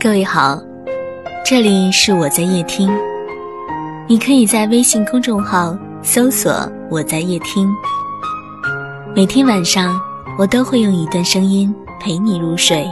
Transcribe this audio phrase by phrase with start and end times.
[0.00, 0.62] 各位好，
[1.44, 2.88] 这里是我在夜听，
[4.08, 6.52] 你可以在微信公众号搜索
[6.88, 7.68] “我在夜听”，
[9.12, 10.00] 每天晚上
[10.38, 12.86] 我都会用一段声音陪你入睡。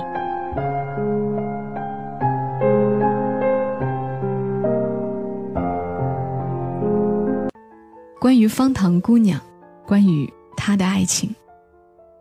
[8.18, 9.41] 关于方糖姑娘，
[9.86, 11.32] 关于她的爱情，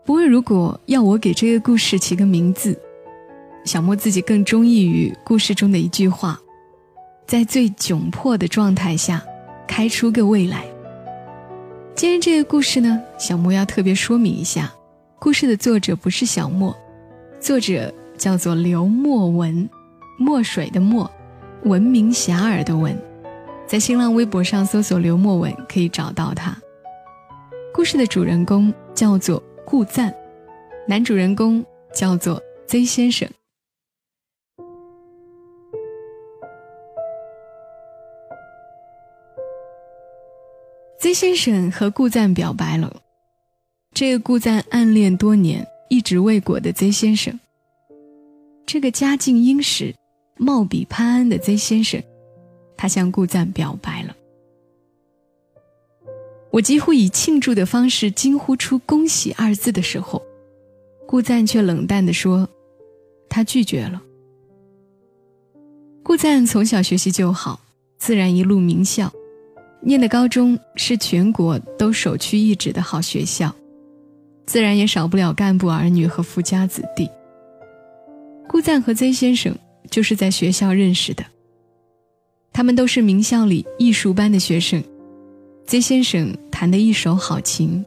[0.05, 2.79] 不过如果要我给这个故事起个名字。
[3.65, 6.39] 小莫自己更中意于故事中的一句话
[7.25, 9.21] ：“在最窘迫的状态下，
[9.67, 10.63] 开出个未来。”
[11.95, 14.71] 今天这个故事呢，小莫要特别说明一下，
[15.19, 16.75] 故事的作者不是小莫，
[17.39, 19.67] 作者叫做刘墨文，
[20.19, 21.09] 墨水的墨，
[21.63, 22.95] 闻名遐迩的闻，
[23.65, 26.55] 在新浪微博上搜索刘墨文可以找到他。
[27.73, 30.13] 故事的主人公叫做顾赞，
[30.87, 33.27] 男主人公叫做 Z 先生。
[41.05, 42.99] Z 先生和顾赞表白了，
[43.93, 47.39] 这个顾赞暗恋多年一直未果的 Z 先生，
[48.65, 49.93] 这个家境殷实、
[50.35, 52.01] 貌比潘安的 Z 先生，
[52.75, 54.15] 他向顾赞表白了。
[56.49, 60.19] 我几乎以庆祝的方式惊呼出“恭喜”二字的时候，
[61.05, 62.49] 顾赞却冷淡地说
[63.29, 64.01] ：“他拒绝了。”
[66.01, 67.59] 顾赞从小学习就好，
[67.99, 69.13] 自然一路名校。
[69.87, 73.53] 念的高中是全国都首屈一指的好学校，
[74.47, 77.07] 自然也少不了干部儿女和富家子弟。
[78.49, 79.55] 顾赞和 Z 先生
[79.91, 81.23] 就是在学校认识的，
[82.51, 84.83] 他们都是名校里艺术班的学生。
[85.67, 87.85] Z 先生弹的一手好琴，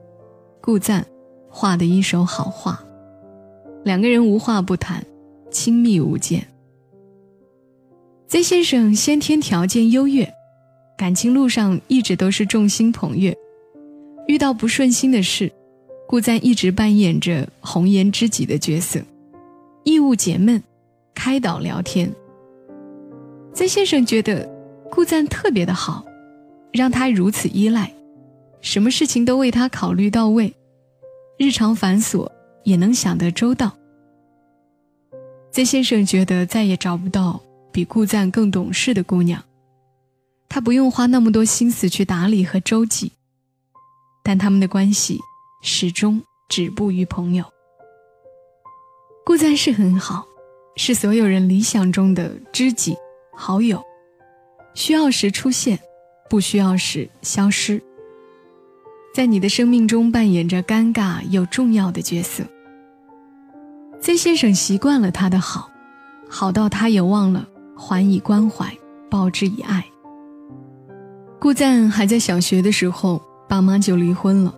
[0.60, 1.04] 顾赞
[1.48, 2.80] 画的一手好画，
[3.84, 5.04] 两个人无话不谈，
[5.50, 6.46] 亲密无间。
[8.28, 10.32] Z 先生先天条件优越。
[10.98, 13.34] 感情路上一直都是众星捧月，
[14.26, 15.50] 遇到不顺心的事，
[16.08, 19.00] 顾赞一直扮演着红颜知己的角色，
[19.84, 20.60] 义务解闷，
[21.14, 22.12] 开导聊天。
[23.54, 24.50] 曾先生觉得
[24.90, 26.04] 顾赞特别的好，
[26.72, 27.92] 让他如此依赖，
[28.60, 30.52] 什么事情都为他考虑到位，
[31.38, 32.28] 日常繁琐
[32.64, 33.72] 也能想得周到。
[35.52, 39.40] 曾先生觉得再也找不到比顾赞更懂事的姑娘。
[40.48, 43.12] 他不用花那么多心思去打理和周济，
[44.22, 45.20] 但他们的关系
[45.62, 47.44] 始终止步于朋友。
[49.24, 50.26] 顾赞是很好，
[50.76, 52.96] 是所有人理想中的知己
[53.36, 53.84] 好友，
[54.74, 55.78] 需要时出现，
[56.30, 57.82] 不需要时消失，
[59.14, 62.42] 在你的生命中扮演着尴尬又重要的角色。
[64.00, 65.70] 曾先生习惯了他的好，
[66.30, 68.74] 好到他也忘了还以关怀，
[69.10, 69.84] 报之以爱。
[71.40, 74.52] 顾赞还在小学的时候，爸妈就离婚了。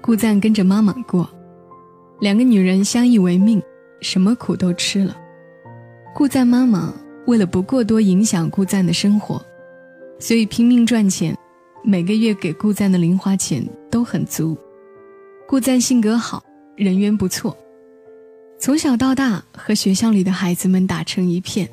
[0.00, 1.28] 顾赞跟着妈妈过，
[2.20, 3.60] 两个女人相依为命，
[4.00, 5.16] 什么苦都吃了。
[6.14, 6.94] 顾赞妈妈
[7.26, 9.44] 为了不过多影响顾赞的生活，
[10.20, 11.36] 所以拼命赚钱，
[11.82, 14.56] 每个月给顾赞的零花钱都很足。
[15.48, 16.44] 顾赞性格好，
[16.76, 17.56] 人缘不错，
[18.60, 21.68] 从小到大和学校里的孩子们打成一片，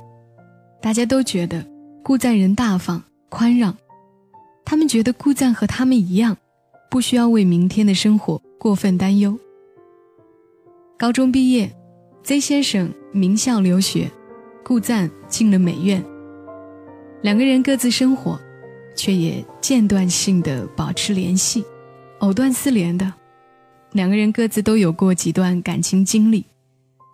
[0.81, 1.63] 大家都觉得
[2.01, 3.77] 顾赞人大方宽让。
[4.71, 6.37] 他们觉得顾赞和他们一样，
[6.89, 9.37] 不需要为明天的生活过分担忧。
[10.97, 11.69] 高中毕业
[12.23, 14.09] ，Z 先生名校留学，
[14.63, 16.01] 顾赞进了美院。
[17.21, 18.39] 两个人各自生活，
[18.95, 21.65] 却也间断性的保持联系，
[22.19, 23.13] 藕断丝连的。
[23.91, 26.45] 两个人各自都有过几段感情经历，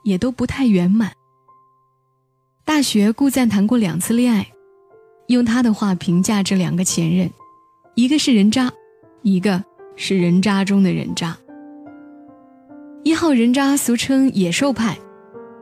[0.03, 1.11] 也都不太圆满。
[2.63, 4.47] 大学，顾赞谈过两次恋爱。
[5.29, 7.31] 用他的话评价这两个前任，
[7.97, 8.71] 一个是人渣，
[9.23, 9.63] 一个
[9.95, 11.35] 是人渣中的人渣。
[13.03, 14.95] 一号人渣俗称野兽派，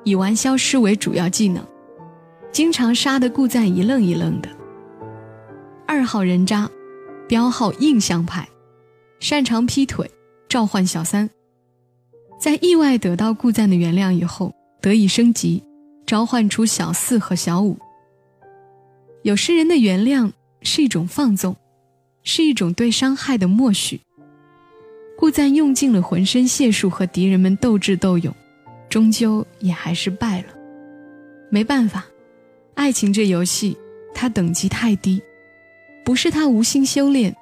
[0.04, 1.66] 以玩消失为主要技能，
[2.52, 4.50] 经常杀得顾赞一愣一愣的。
[5.88, 6.70] 二号人渣，
[7.26, 8.46] 标号印象派，
[9.22, 10.12] 擅长劈腿，
[10.50, 11.30] 召唤小三，
[12.38, 15.64] 在意外得到顾赞的原谅以后，得以升级，
[16.06, 17.78] 召唤出小四和小五。
[19.24, 20.34] 有些人的原谅
[20.64, 21.56] 是一种放纵，
[22.26, 24.02] 是一种对伤害的默许。
[25.18, 28.36] 顾赞用尽了浑身解数和敌人们斗智斗勇，
[28.90, 30.48] 终究也还是败了。
[31.50, 32.06] 没办法，
[32.74, 33.78] 爱情这游戏，
[34.14, 35.22] 他等级太低，
[36.04, 37.34] 不是他无心修炼，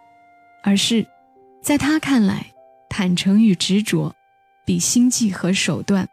[0.61, 1.03] 而是，
[1.63, 2.53] 在他看来，
[2.87, 4.13] 坦诚与执着，
[4.63, 6.07] 比心计和手段，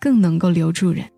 [0.00, 1.08] 更能够留住人。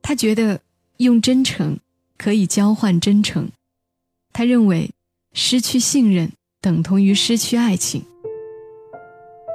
[0.00, 0.60] 他觉得。
[0.98, 1.78] 用真诚
[2.16, 3.48] 可以交换真诚。
[4.32, 4.90] 他认为，
[5.40, 8.02] 失去信任等同于失去爱情。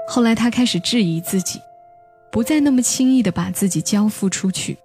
[0.07, 1.59] 后来，他开始质疑自己，
[2.31, 4.77] 不再那么轻易的把自己交付出去。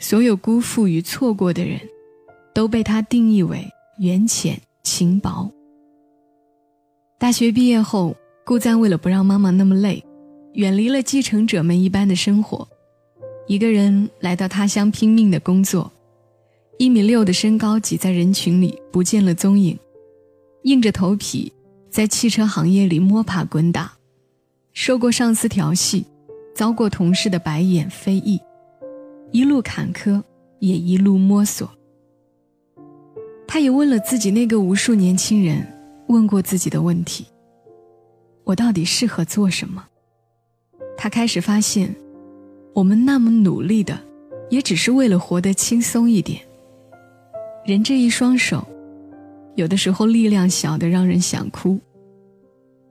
[0.00, 1.78] 所有辜负与错过的人，
[2.52, 3.64] 都被他定义为
[3.98, 5.48] 缘浅情薄。
[7.16, 10.04] 大学毕业后，顾赞为了不让妈妈那么累，
[10.54, 12.66] 远离了继承者们一般的生活，
[13.46, 15.92] 一个人来到他乡拼命的工作。
[16.78, 19.78] 一米六的身高挤在人群里不见了踪影，
[20.64, 21.52] 硬着头皮
[21.90, 23.92] 在汽车行业里摸爬滚打。
[24.72, 26.06] 受过上司调戏，
[26.54, 28.40] 遭过同事的白眼非议，
[29.30, 30.22] 一路坎坷，
[30.60, 31.70] 也一路摸索。
[33.46, 35.66] 他也问了自己那个无数年轻人
[36.06, 37.26] 问过自己的问题：
[38.44, 39.84] 我到底适合做什么？
[40.96, 41.94] 他开始发现，
[42.72, 44.00] 我们那么努力的，
[44.48, 46.40] 也只是为了活得轻松一点。
[47.66, 48.66] 人这一双手，
[49.54, 51.78] 有的时候力量小的让人想哭。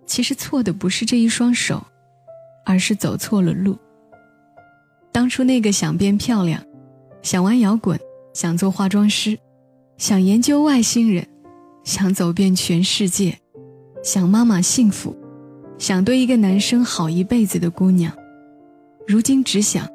[0.06, 1.82] 其实错的不是这一双手，
[2.66, 3.78] 而是走错了路。
[5.12, 6.64] 当初那个想变漂亮、
[7.22, 8.00] 想玩摇滚、
[8.34, 9.38] 想做化妆师、
[9.98, 11.28] 想研究外星人、
[11.84, 13.38] 想走遍全世界、
[14.04, 15.16] 想妈妈幸福、
[15.78, 18.14] 想对一个男生好一辈子的姑娘，
[19.06, 19.86] 如今只想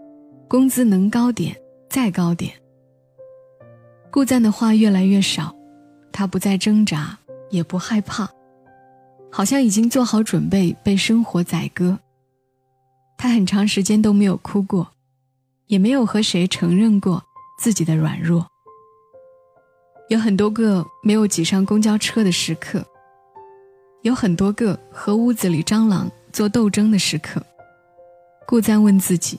[0.49, 1.57] 工资能高点
[1.89, 2.53] 再高点。
[4.11, 5.56] 顾赞的话越来越少，
[6.17, 7.19] 他不再挣扎，
[7.51, 8.27] 也不害怕。
[9.31, 11.99] 好像已经做好准备被生活宰割。
[13.19, 14.91] 他很长时间都没有哭过，
[15.67, 17.23] 也没有和谁承认过
[17.59, 18.47] 自己的软弱。
[20.09, 22.83] 有很多个没有挤上公交车的时刻，
[24.01, 27.43] 有很多个和屋子里蟑螂做斗争的时刻。
[28.47, 29.39] 顾赞问自己：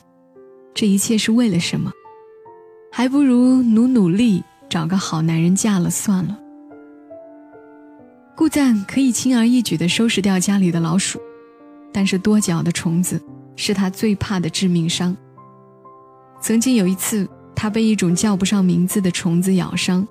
[0.72, 1.90] 这一切是为了什么？
[2.92, 6.38] 还不如努努力找个好男人嫁了算了。
[8.38, 11.20] 顾赞可以轻而易举地收拾掉家里的老鼠，
[11.92, 13.20] 但是多脚的虫子
[13.56, 15.14] 是他最怕的致命伤。
[16.40, 20.06] 曾经有一次，他被一种叫不上名字的虫子咬伤，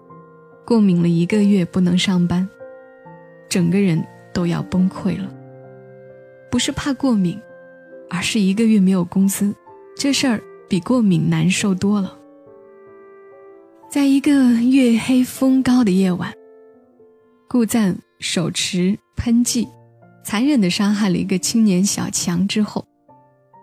[0.65, 2.45] 过敏了一个月不能上班，
[3.47, 5.33] 整个人都要崩溃了。
[6.51, 7.39] 不是怕过敏，
[8.09, 9.56] 而是一个月没有工资，
[9.95, 12.13] 这事儿比过敏难受多了。
[13.89, 16.33] 在一个月黑风高的夜晚，
[17.47, 17.97] 顾赞。
[18.19, 19.68] 手持喷剂，
[20.24, 22.86] 残忍地杀害了一个青年小强之后，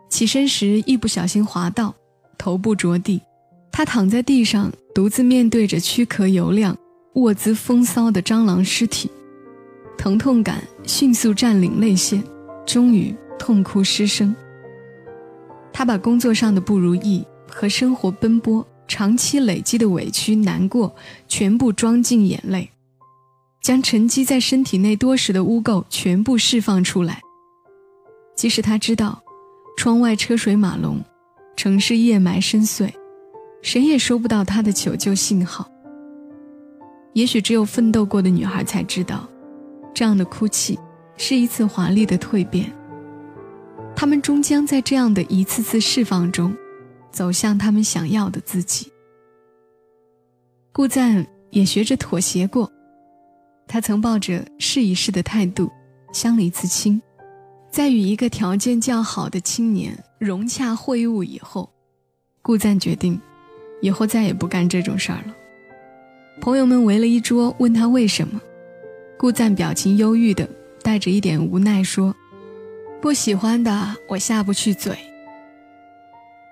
[0.08, 1.94] 起身时一不小心滑倒，
[2.38, 3.20] 头部着地。
[3.72, 6.76] 他躺在地上，独自面对着躯壳油亮、
[7.14, 9.10] 卧姿风骚的蟑螂尸体，
[9.98, 12.22] 疼痛感迅速占领泪腺，
[12.64, 14.34] 终于痛哭失声。
[15.72, 20.94] 他把工作上的不如意和生活奔波长期累积的委屈、难过
[21.26, 22.70] 全部装进眼泪。
[23.64, 27.18] 将沉积在身体内多时的污垢全部释放出来。
[28.36, 29.22] 即使他知道，
[29.78, 31.02] 窗外车水马龙，
[31.56, 32.92] 城市夜埋深邃，
[33.62, 35.66] 谁也收不到他的求救信号。
[37.14, 39.26] 也许只有奋斗过的女孩才知道，
[39.94, 40.78] 这样的哭泣
[41.16, 42.70] 是一次华丽的蜕变。
[43.96, 46.54] 他们终将在这样的一次次释放中，
[47.10, 48.92] 走向他们想要的自己。
[50.70, 52.70] 顾赞也学着妥协过。
[53.66, 55.70] 他曾抱着试一试的态度，
[56.12, 57.00] 相了一次亲，
[57.70, 61.68] 在与一个条件较好的青年融洽会晤以后，
[62.42, 63.20] 顾赞决定，
[63.80, 65.34] 以后再也不干这种事儿了。
[66.40, 68.40] 朋友们围了一桌，问他为什么，
[69.18, 70.48] 顾赞表情忧郁的
[70.82, 72.14] 带着一点无奈说
[73.00, 74.96] ：“不喜欢的我下不去嘴。”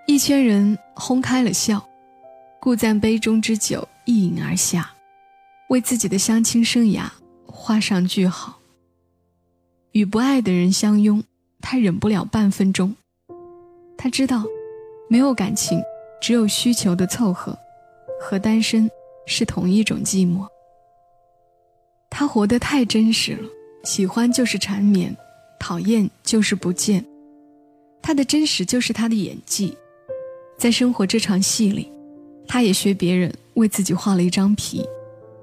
[0.06, 1.84] 一圈人哄开了笑，
[2.60, 4.90] 顾赞杯中之酒一饮而下。
[5.72, 7.08] 为自己的相亲生涯
[7.46, 8.58] 画上句号。
[9.92, 11.24] 与不爱的人相拥，
[11.62, 12.94] 他忍不了半分钟。
[13.96, 14.44] 他知道，
[15.08, 15.80] 没有感情，
[16.20, 17.58] 只有需求的凑合，
[18.20, 18.90] 和单身
[19.26, 20.46] 是同一种寂寞。
[22.10, 23.48] 他活得太真实了，
[23.84, 25.16] 喜欢就是缠绵，
[25.58, 27.02] 讨厌就是不见。
[28.02, 29.74] 他的真实就是他的演技，
[30.58, 31.90] 在生活这场戏里，
[32.46, 34.86] 他也学别人为自己画了一张皮。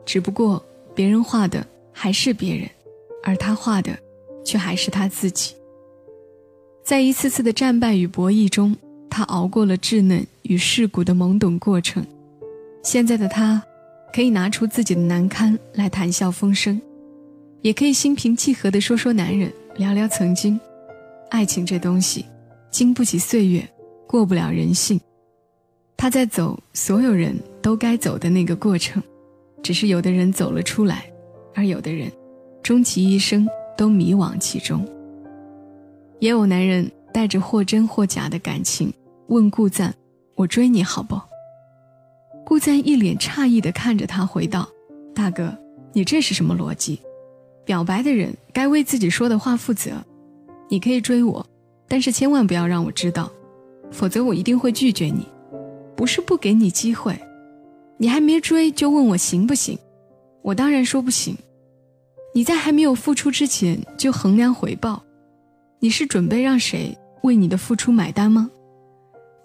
[0.10, 1.64] 只不过，别人画的
[1.94, 2.68] 还是别人，
[3.24, 3.96] 而他画的，
[4.44, 5.54] 却还是他自己。
[6.84, 8.76] 在一次次的战败与博弈中，
[9.08, 12.04] 他熬过了稚嫩与世故的懵懂过程。
[12.82, 13.62] 现在的他，
[14.12, 16.82] 可以拿出自己的难堪来谈笑风生，
[17.62, 20.60] 也可以心平气和地说说男人，聊聊曾经。
[21.30, 22.26] 爱情这东西，
[22.72, 23.64] 经不起岁月，
[24.08, 25.00] 过不了人性。
[25.96, 29.04] 他在走所有人都该走的那个过程，
[29.62, 31.12] 只是有的人走了出来，
[31.54, 32.12] 而有的人，
[32.64, 33.48] 终其一生
[33.78, 34.88] 都迷惘其中。
[36.20, 38.94] 也有男人带着或真或假的感情
[39.28, 39.94] 问顾赞
[40.36, 41.20] ：“我追你好不？”
[42.46, 44.68] 顾赞一脸诧异地看着他，回道
[45.14, 45.56] ：“大哥，
[45.94, 47.00] 你这是什么逻辑？
[47.64, 49.92] 表白的人该为自己说的话负责。
[50.68, 51.46] 你可以追我，
[51.88, 53.32] 但是千万不要让我知道，
[53.92, 55.28] 否则我一定会拒绝你。
[55.96, 57.20] 不是不给你机会，
[58.00, 59.78] 你还没追就问我行不行？
[60.42, 61.38] 我当然说不行。
[62.34, 65.04] 你在还没有付出之前就衡量回报。”
[65.82, 68.50] 你是准备让谁为你的付出买单吗？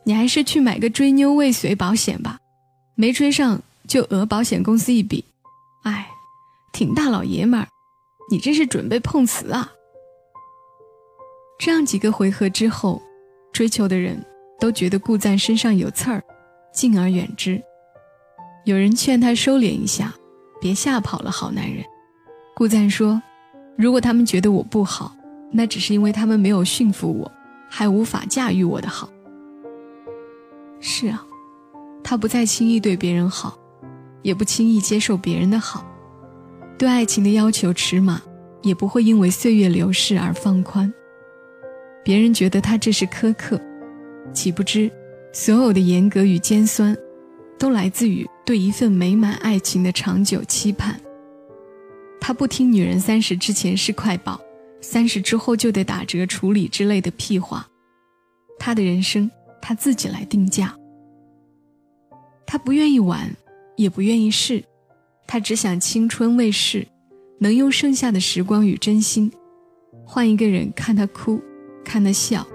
[0.05, 2.39] 你还是去买个追妞未遂保险吧，
[2.95, 5.25] 没追上就讹保险公司一笔。
[5.85, 6.09] 哎，
[6.73, 7.69] 挺大老爷们儿，
[8.31, 9.73] 你这是准备碰瓷啊？
[11.59, 13.01] 这样几个回合之后，
[13.53, 14.25] 追求的人
[14.59, 16.23] 都觉得顾赞身上有刺儿，
[16.73, 17.63] 敬而远之。
[18.65, 20.13] 有人劝他收敛一下，
[20.61, 21.85] 别吓跑了好男人。
[22.57, 23.21] 顾赞说
[23.77, 25.15] ：“如果他们觉得我不好。”
[25.57, 27.31] 那只是因为他们没有驯服我，
[27.71, 29.09] 还无法驾驭我的好。
[30.81, 31.25] 是啊，
[32.03, 33.57] 他不再轻易对别人好，
[34.23, 35.87] 也不轻易接受别人的好，
[36.77, 38.21] 对爱情的要求尺码
[38.63, 40.93] 也不会因为岁月流逝而放宽。
[42.03, 43.61] 别人觉得他这是苛刻，
[44.33, 44.91] 岂不知
[45.33, 46.97] 所有的严格与尖酸，
[47.57, 51.01] 都来自于对一份美满爱情的长久期盼。
[52.21, 54.41] 他不听女人三十之前是快宝。
[54.81, 57.67] 三十之后就得打折处理之类的屁话，
[58.59, 59.31] 他的人生
[59.63, 60.77] 他自己来定价。
[62.47, 63.35] 他不愿意玩，
[63.77, 64.63] 也不愿意试，
[65.27, 66.87] 他只想青春未逝，
[67.39, 69.33] 能用剩下的时光与真心，
[70.05, 71.41] 换一个人看他哭，
[71.83, 72.47] 看他笑，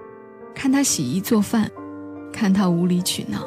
[0.54, 1.72] 看他洗衣做饭，
[2.32, 3.44] 看他无理取闹。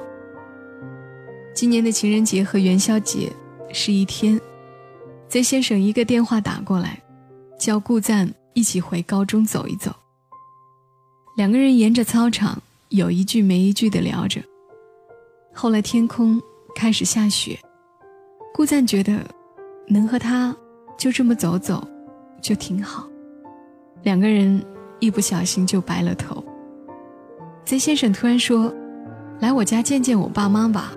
[1.54, 3.32] 今年的情人节和元宵节
[3.72, 4.40] 是一天
[5.28, 7.02] ，Z 先生一个电话打过来，
[7.58, 8.32] 叫顾赞。
[8.54, 9.90] 一起回高中走一走。
[11.38, 14.42] 两个人沿着操场有一句没一句的聊着。
[15.54, 16.38] 后来天空
[16.74, 17.58] 开始下雪，
[18.52, 19.26] 顾赞觉得
[19.88, 20.54] 能和他
[20.98, 21.82] 就这么走走，
[22.42, 23.08] 就挺好。
[24.02, 24.62] 两个人
[25.00, 26.44] 一不小心就白了头。
[27.64, 28.70] Z 先生突然说
[29.40, 30.92] ：“来我家见见我爸妈吧，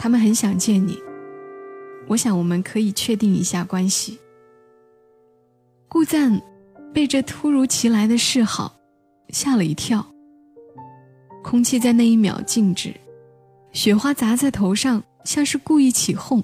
[0.00, 0.98] 他们很想见你。
[2.08, 4.18] 我想我们可以确定一下关系。”
[5.86, 6.40] 顾赞。
[6.92, 8.74] 被这突如其来的示好
[9.28, 10.04] 吓了一跳，
[11.40, 12.92] 空气在那一秒静止，
[13.70, 16.42] 雪花砸在头上，像是故意起哄，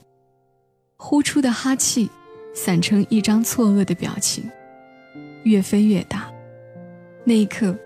[0.97, 2.09] 呼出的哈气
[2.55, 4.49] 散成一张错愕的表情，
[5.43, 6.31] 越飞越大。
[7.25, 7.77] 那一刻，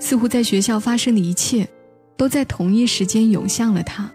[0.00, 1.68] 似乎在学校发生的一切，
[2.16, 4.12] 都在同一时间涌向了他。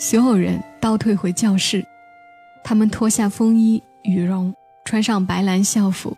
[0.00, 1.84] 所有人倒退回教室，
[2.62, 6.16] 他们脱下风衣羽绒，穿上白蓝校服。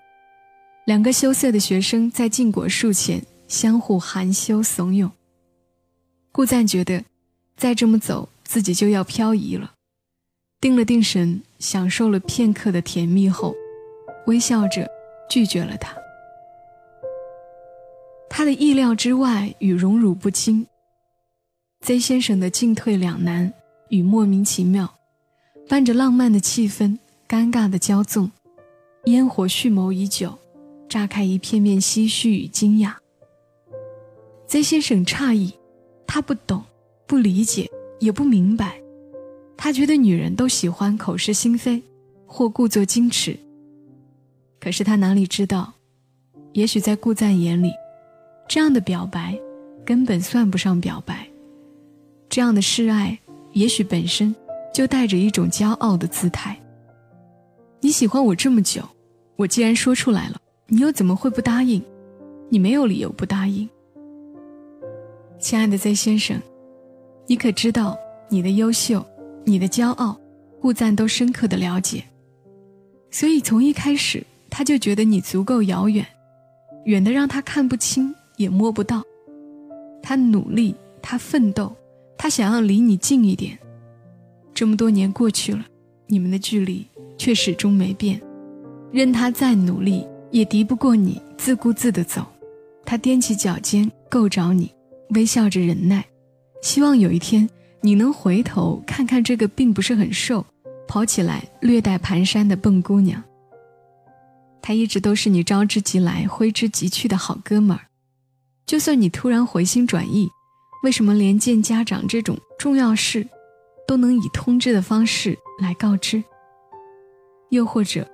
[0.85, 5.11] 两个羞涩的学生在禁果树前相互含羞怂恿。
[6.31, 7.03] 顾赞觉得，
[7.57, 9.73] 再这么走自己就要漂移了，
[10.61, 13.55] 定了定神，享受了片刻的甜蜜后，
[14.27, 14.87] 微笑着
[15.31, 15.97] 拒绝了他。
[18.29, 20.67] 他的意料之外与荣辱不惊
[21.81, 23.53] ，Z 先生的进退两难
[23.91, 24.93] 与莫名其妙，
[25.69, 28.31] 伴着浪漫的气氛，尴尬的骄纵，
[29.05, 30.37] 烟火蓄谋已久。
[30.89, 32.95] 炸开一片片唏嘘与惊讶。
[34.49, 35.55] Z 先生诧异，
[36.05, 36.65] 他不懂，
[37.07, 37.71] 不理解，
[38.01, 38.83] 也不明白。
[39.57, 41.81] 他觉得女人都喜欢口是心非，
[42.27, 43.39] 或故作矜持。
[44.59, 45.73] 可是他哪里知道，
[46.55, 47.71] 也许在顾赞眼里，
[48.49, 49.39] 这样的表白
[49.87, 51.29] 根本算不上表白。
[52.29, 53.17] 这样的示爱，
[53.53, 54.35] 也许本身
[54.73, 56.57] 就带着一种骄傲的姿态。
[57.81, 58.83] 你喜欢我这么久，
[59.37, 60.37] 我既然说出来了。
[60.73, 61.83] 你又怎么会不答应？
[62.49, 63.69] 你没有理由不答应。
[65.41, 66.41] 亲爱的 Z 先生，
[67.27, 69.05] 你可知道你的优秀、
[69.45, 70.17] 你的骄傲，
[70.61, 72.05] 顾赞都深刻的了解。
[73.11, 76.07] 所以从一开始他就觉得你足够遥远，
[76.85, 79.03] 远的让他看不清也摸不到。
[80.01, 81.75] 他努力，他奋斗，
[82.23, 83.59] 他想要离你近一点。
[84.53, 85.65] 这么多年过去了，
[86.07, 86.87] 你们的距离
[87.17, 88.21] 却始终没变，
[88.93, 90.07] 任他再努力。
[90.31, 92.25] 也敌不过你自顾自的走，
[92.85, 94.71] 他踮起脚尖够着你，
[95.15, 96.05] 微笑着忍耐，
[96.63, 97.49] 希望有一天
[97.81, 100.45] 你能回头看看这个并不是很瘦，
[100.87, 103.21] 跑起来略带蹒跚的笨姑娘。
[104.61, 107.89] 他一直都是你招之即来挥之即去的好哥们儿，
[108.67, 110.29] 就算你突然回心转意，
[110.83, 113.27] 为什么连见家长这种重要事，
[113.87, 116.23] 都能以通知的方式来告知。
[117.51, 118.09] 又或者，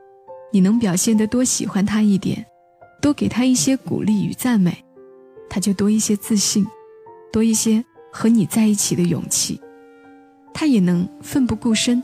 [0.53, 2.45] 你能表现得多喜欢他一点，
[3.01, 4.85] 多给他一些鼓励与赞美，
[5.49, 6.67] 他就多一些自信，
[7.31, 9.61] 多一些和你在一起的勇气，
[10.53, 12.03] 他也能奋不顾身，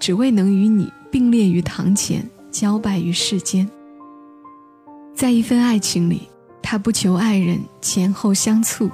[0.00, 3.70] 只为能与你并列于堂前，交拜于世间。
[5.14, 6.28] 在一份爱情里，
[6.62, 8.90] 他不求爱人前后相簇，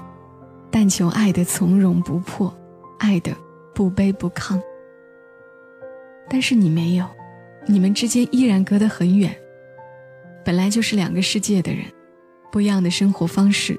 [0.71, 2.55] 但求爱的从容不迫，
[2.99, 3.37] 爱的
[3.75, 4.61] 不卑不亢。
[6.29, 7.07] 但是你没有。
[7.69, 9.37] 你们之间依然隔得很远，
[10.45, 11.85] 本来就是两个世界的人，
[12.53, 13.77] 不一样的生活方式，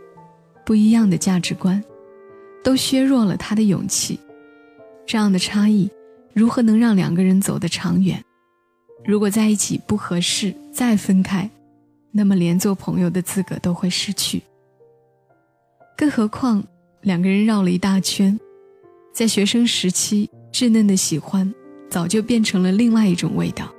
[0.65, 1.81] 不一样的价值观，
[2.61, 4.19] 都削弱了他的勇气。
[5.05, 5.89] 这样的差异，
[6.33, 8.21] 如何能让两个人走得长远？
[9.05, 11.49] 如果在一起不合适，再分开，
[12.11, 14.43] 那么连做朋友的资格都会失去。
[15.97, 16.61] 更何况，
[17.07, 18.37] 两个人绕了一大圈，
[19.13, 21.51] 在学生时期稚嫩的喜欢，
[21.89, 23.73] 早就变成了另外一种味道。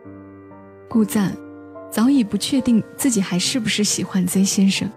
[0.89, 1.37] 顾赞
[1.93, 4.91] 早已不确定自己还是不是喜欢 Z 先生，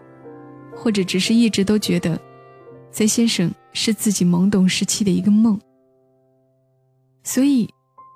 [0.74, 2.18] 或者只是一直都觉得
[2.92, 5.60] Z 先生是自己懵懂时期的一个梦。
[7.26, 7.70] 所以，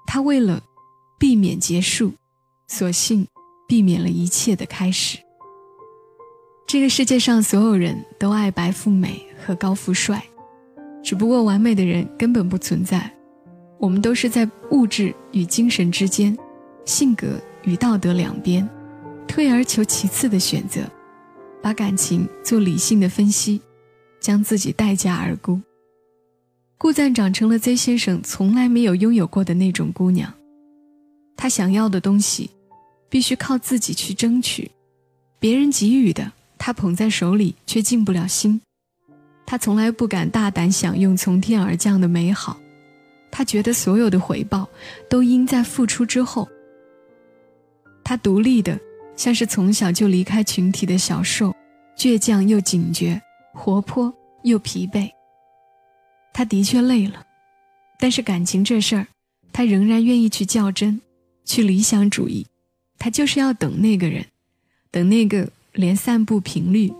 [0.07, 0.63] 他为了
[1.19, 2.13] 避免结束，
[2.69, 3.27] 索性
[3.67, 5.17] 避免了一切的开始。
[6.67, 10.23] 这个世界上所有人都爱白富美和高富帅，
[11.03, 13.11] 只不过完美的人根本不存在。
[13.77, 16.37] 我们都是在物质与精神之间，
[16.85, 17.39] 性格。
[17.65, 18.69] 与道德两边，
[19.27, 20.81] 退而求其次的选择，
[21.63, 23.59] 把感情做理性的分析，
[24.19, 25.59] 将自己待价而沽。
[26.77, 30.31] 顾赞长成了 Z 先生从来没有拥有过的那种姑娘，
[31.35, 32.51] 她想要的东西，
[33.09, 34.69] 必须靠自己去争取，
[35.39, 38.61] 别人给予的，他捧在手里却进不了心。
[39.45, 42.59] 他从来不敢大胆享用从天而降的美好，
[43.29, 44.67] 他觉得所有的回报
[45.09, 46.49] 都应在付出之后。
[48.03, 48.79] 他独立的，
[49.15, 51.55] 像是从小就离开群体的小兽，
[51.97, 53.21] 倔强又警觉，
[53.53, 55.09] 活泼又疲惫。
[56.33, 57.25] 他的确累了，
[57.97, 59.07] 但是感情这事儿，
[59.53, 60.99] 他仍然愿意去较真，
[61.45, 62.45] 去理想主义。
[62.97, 64.25] 他就是要等那个人，
[64.91, 66.91] 等那个连散步频率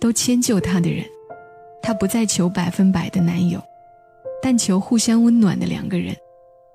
[0.00, 1.04] 都迁就他的人。
[1.82, 3.62] 他不再求百分百的男友，
[4.42, 6.16] 但求互相温暖的两个人，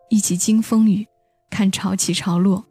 [0.09, 1.07] 一起经风雨，
[1.49, 2.65] 看潮起潮落。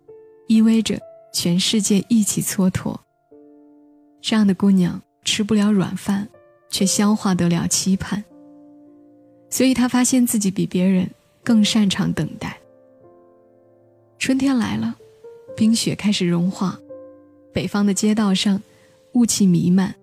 [0.48, 1.00] 意味着
[1.32, 2.96] 全世界一起蹉跎。
[4.20, 6.28] 这样的姑娘吃不了软饭，
[6.68, 8.22] 却消化得了期盼。
[9.50, 11.10] 所以她发现自己比别人
[11.42, 12.56] 更擅长等待。
[14.18, 14.94] 春天来了，
[15.56, 16.78] 冰雪开始融化，
[17.52, 18.62] 北方的街道上
[19.16, 19.94] 雾气弥漫。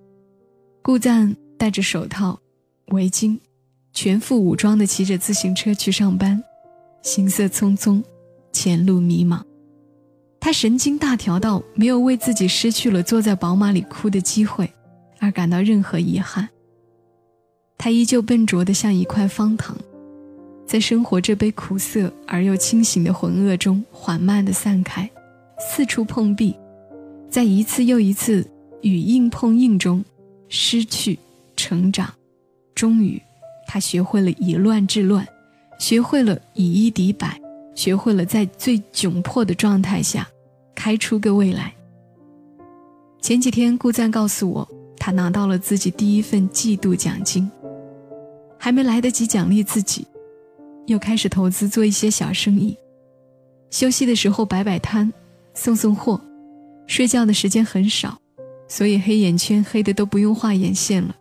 [0.81, 2.39] 顾赞戴着手套、
[2.87, 3.37] 围巾，
[3.93, 6.43] 全副武装地骑着自行车去上班，
[7.03, 8.01] 行色匆匆，
[8.51, 9.39] 前路迷茫。
[10.39, 14.67] 他神经大条到没有为自己失去了坐在宝马里哭的机会
[15.19, 16.49] 而感到任何遗憾。
[17.77, 19.77] 他依旧笨拙的像一块方糖，
[20.65, 25.07] 在生活这杯苦涩而又清醒的浑噩中缓慢的散开，
[25.59, 26.55] 四处碰壁，
[27.29, 28.49] 在一次又一次
[28.83, 30.05] 与硬碰硬中
[30.47, 31.17] 失去
[31.55, 32.13] 成长。
[32.75, 33.19] 终于，
[33.67, 35.27] 他学会了以乱治乱，
[35.79, 37.41] 学会了以一敌百，
[37.73, 40.27] 学会了在最窘迫的状态下。
[40.75, 41.71] 开出个未来。
[43.21, 44.67] 前几天，顾赞告诉我，
[44.97, 47.49] 他拿到了自己第一份季度奖金，
[48.57, 50.05] 还没来得及奖励自己，
[50.87, 52.75] 又开始投资做一些小生意。
[53.69, 55.13] 休息的时候摆摆摊，
[55.53, 56.19] 送送货。
[56.87, 58.19] 睡觉的时间很少，
[58.67, 61.15] 所以黑眼圈黑的都不用画眼线了。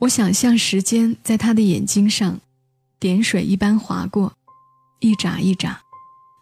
[0.00, 2.40] 我想象时间在他的眼睛上，
[2.98, 4.32] 点水一般划过，
[5.00, 5.80] 一眨一眨，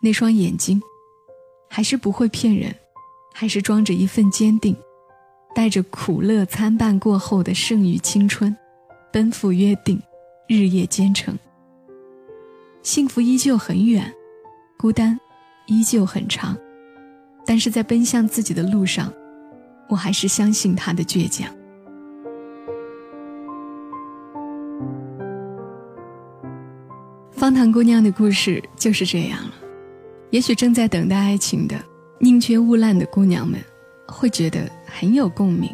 [0.01, 0.81] 那双眼睛。
[1.71, 2.75] 还是不会骗人，
[3.35, 4.75] 还是装着一份坚定，
[5.55, 8.57] 带着苦乐参半过后的剩余青春，
[9.13, 10.01] 奔赴约定，
[10.49, 11.39] 日夜兼程。
[12.83, 14.11] 幸福依旧很远，
[14.79, 15.21] 孤单
[15.67, 16.57] 依旧很长，
[17.45, 19.13] 但是在奔向自己的路上，
[19.88, 21.48] 我还是相信他的倔强。
[27.31, 29.55] 方糖姑娘的故事就是这样了。
[30.31, 31.77] 也许正在等待爱情的
[32.18, 33.59] 宁缺毋滥的姑娘们，
[34.07, 35.70] 会觉得很有共鸣。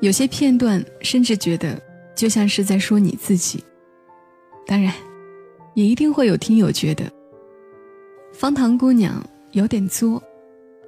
[0.00, 1.80] 有些片段甚至觉得
[2.14, 3.64] 就像是在说你自己。
[4.66, 4.92] 当然，
[5.74, 7.10] 也一定会有听友觉得
[8.32, 9.20] 方糖姑娘
[9.52, 10.22] 有点作，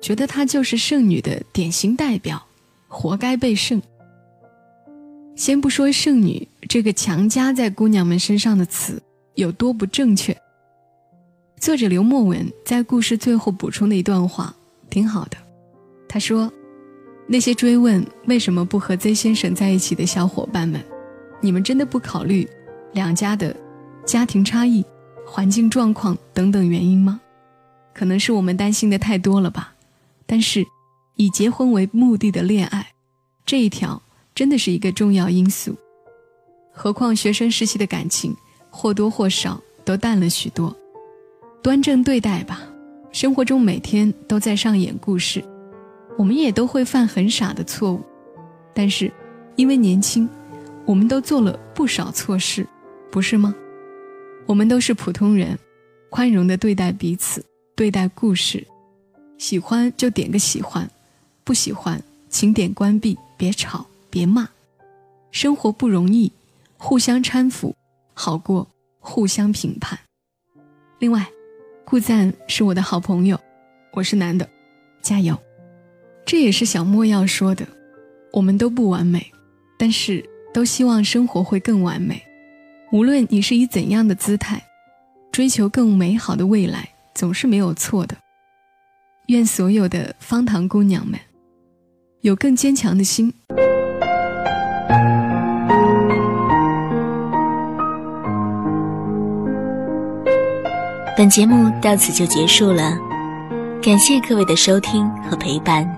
[0.03, 2.45] 觉得她就是剩女的典型代表，
[2.89, 3.81] 活该被剩。
[5.35, 9.03] 先不说剩女这个强加在姑娘们身上的词
[9.37, 10.37] 有多不正确。
[11.59, 14.55] 作者刘墨文在故事最后补充的一段话
[14.91, 15.37] 挺好的，
[16.09, 16.53] 他说
[17.27, 20.85] ：“那些追问为什么不和 Z 先生在一起的小伙伴们，
[21.41, 22.47] 你们真的不考虑
[22.93, 23.57] 两家的
[24.05, 24.85] 家庭差异、
[25.25, 27.21] 环境状况等等原因吗？
[27.95, 29.73] 可能是我们担心的太多了吧。
[30.33, 30.67] 但是，
[31.17, 32.87] 以结婚为目的的恋爱，
[33.45, 34.01] 这一条
[34.35, 35.77] 真的是一个重要因素。
[36.73, 38.35] 何况学生时期的感情。”
[38.75, 40.75] 或多或少都淡了许多，
[41.63, 42.63] 端正对待吧。
[43.13, 45.45] 生活中每天都在上演故事，
[46.17, 48.01] 我们也都会犯很傻的错误，
[48.73, 49.13] 但是
[49.57, 50.27] 因为年轻，
[50.87, 52.67] 我们都做了不少错事，
[53.11, 53.55] 不是吗？
[54.47, 55.59] 我们都是普通人，
[56.09, 57.45] 宽容的对待彼此，
[57.77, 58.67] 对待故事。
[59.43, 60.89] 喜欢就点个喜欢，
[61.43, 62.01] 不喜欢
[62.31, 64.49] 请点关闭，别吵，别骂。
[65.33, 66.31] 生活不容易，
[66.79, 67.75] 互相搀扶。
[68.15, 68.69] 好过
[69.01, 69.99] 互相评判。
[71.01, 71.27] 另外，
[71.85, 73.37] 顾赞是我的好朋友，
[73.91, 74.49] 我是男的，
[75.03, 75.37] 加油！
[76.25, 77.67] 这也是小莫要说的。
[78.33, 79.33] 我们都不完美，
[79.77, 80.25] 但是
[80.55, 82.23] 都希望生活会更完美。
[82.93, 84.63] 无论你是以怎样的姿态，
[85.33, 88.17] 追求更美好的未来，总是没有错的。
[89.27, 91.19] 愿所有的方糖姑娘们
[92.23, 93.33] 有更坚强的心。
[101.17, 102.97] 本节目到此就结束了，
[103.83, 105.89] 感谢各位的收听和陪伴。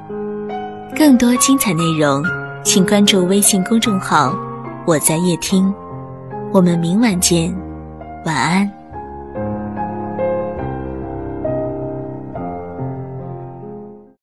[0.95, 2.23] 更多精彩内容，
[2.63, 4.37] 请关注微信公众号
[4.87, 5.73] “我在夜听”。
[6.53, 7.55] 我们明晚见，
[8.25, 8.84] 晚安。